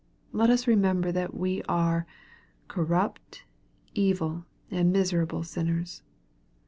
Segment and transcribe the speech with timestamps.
[0.31, 2.07] Let ra remember what we are,
[2.67, 3.43] corrupt,
[3.93, 6.01] evil, and miserable sin ners.